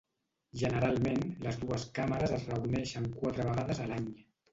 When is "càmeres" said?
1.97-2.33